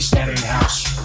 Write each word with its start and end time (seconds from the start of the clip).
House. 0.00 0.36
House. 0.42 0.97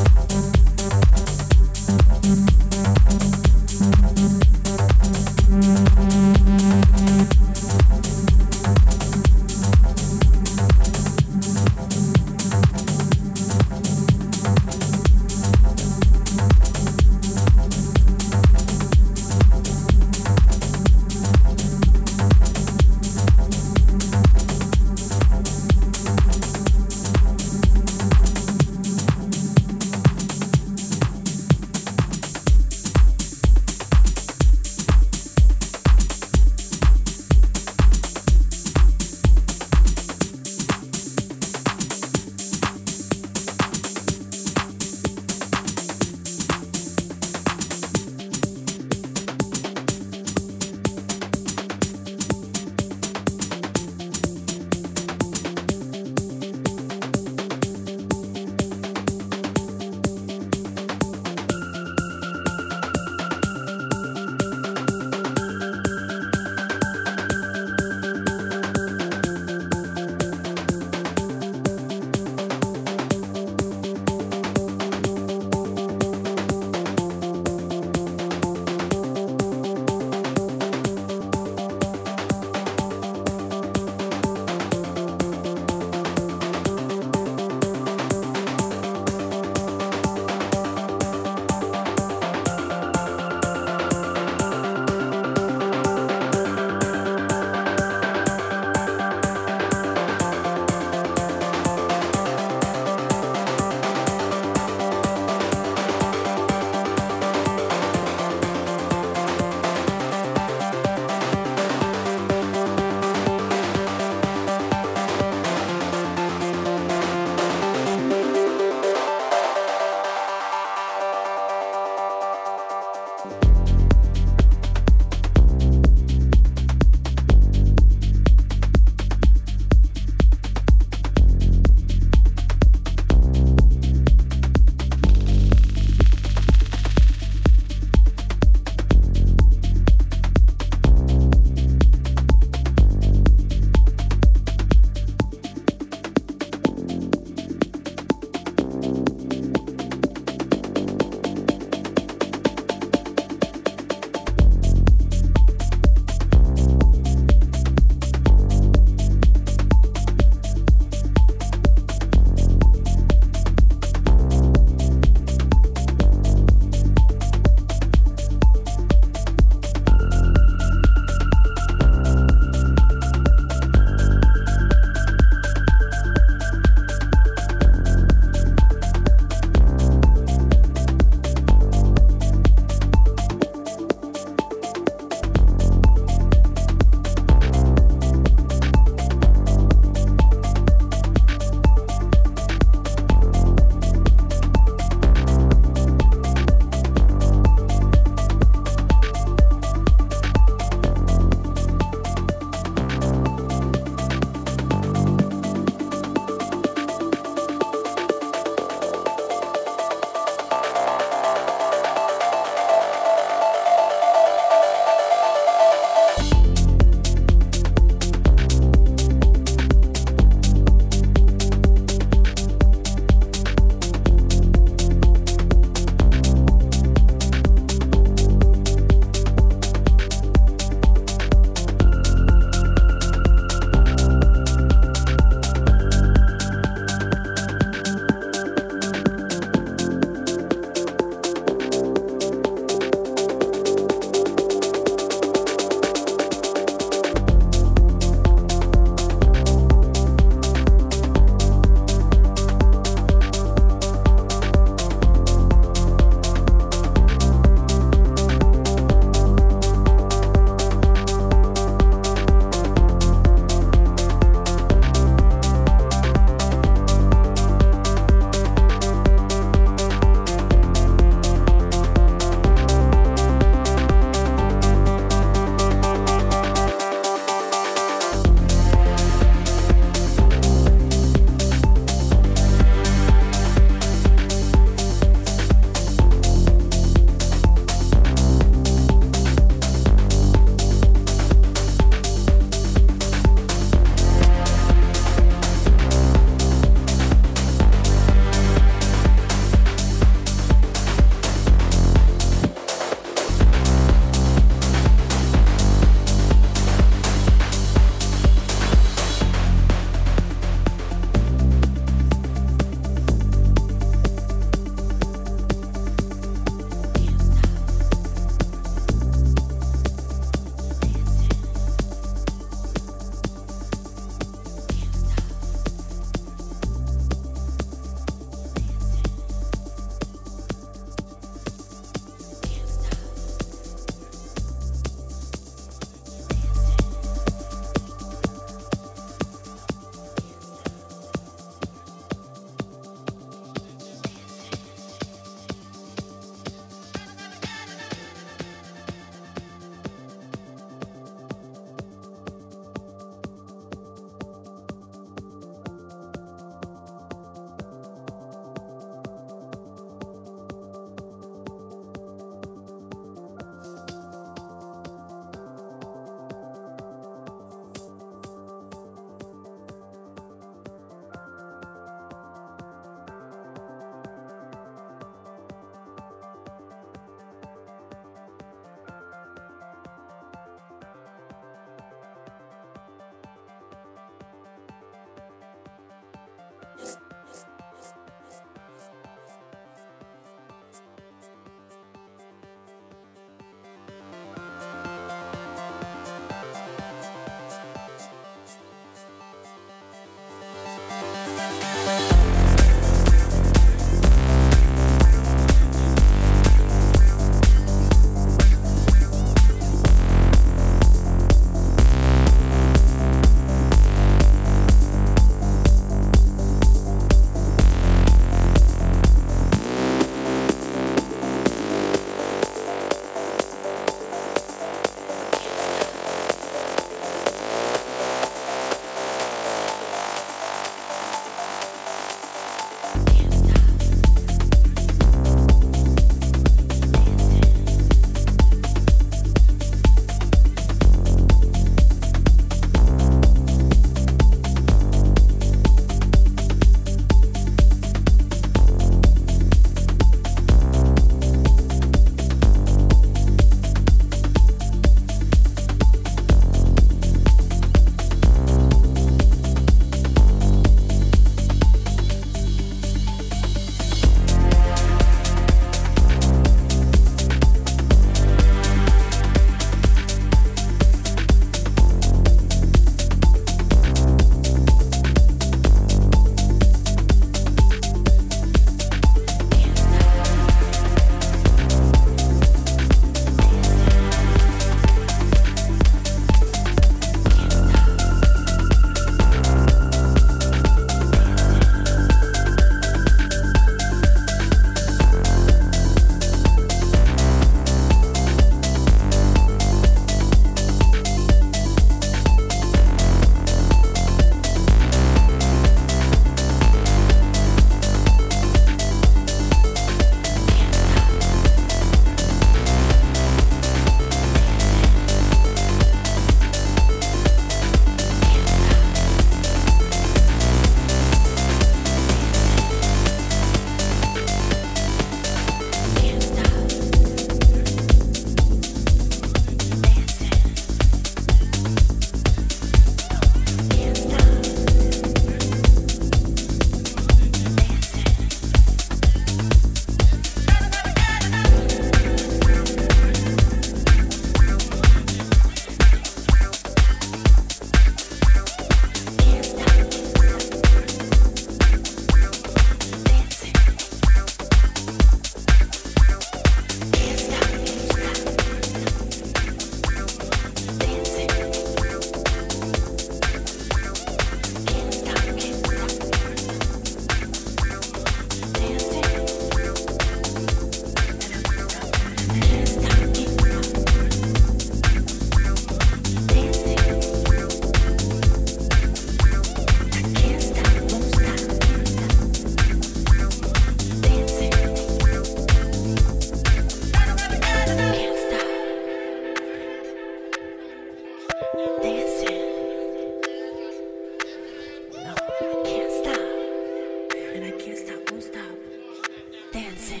dancing. 599.52 600.00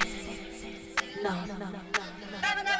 No, 1.22 1.30
no, 1.46 1.54
no, 1.58 1.66
no. 1.66 1.70
no. 1.70 2.71